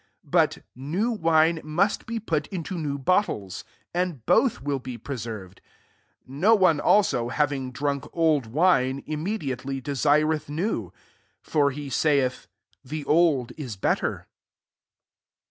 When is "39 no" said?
6.25-6.55